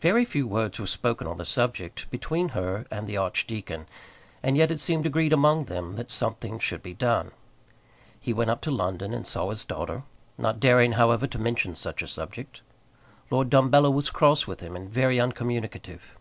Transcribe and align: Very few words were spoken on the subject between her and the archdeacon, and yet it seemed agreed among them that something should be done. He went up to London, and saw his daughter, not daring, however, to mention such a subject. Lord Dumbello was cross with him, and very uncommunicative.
Very 0.00 0.24
few 0.24 0.46
words 0.46 0.78
were 0.78 0.86
spoken 0.86 1.26
on 1.26 1.36
the 1.36 1.44
subject 1.44 2.10
between 2.10 2.50
her 2.56 2.86
and 2.90 3.06
the 3.06 3.18
archdeacon, 3.18 3.86
and 4.42 4.56
yet 4.56 4.70
it 4.70 4.80
seemed 4.80 5.04
agreed 5.04 5.34
among 5.34 5.66
them 5.66 5.96
that 5.96 6.10
something 6.10 6.58
should 6.58 6.82
be 6.82 6.94
done. 6.94 7.30
He 8.18 8.32
went 8.32 8.48
up 8.48 8.62
to 8.62 8.70
London, 8.70 9.12
and 9.12 9.26
saw 9.26 9.50
his 9.50 9.66
daughter, 9.66 10.04
not 10.38 10.60
daring, 10.60 10.92
however, 10.92 11.26
to 11.26 11.38
mention 11.38 11.74
such 11.74 12.00
a 12.00 12.06
subject. 12.06 12.62
Lord 13.28 13.50
Dumbello 13.50 13.90
was 13.92 14.08
cross 14.08 14.46
with 14.46 14.60
him, 14.60 14.74
and 14.74 14.88
very 14.88 15.20
uncommunicative. 15.20 16.14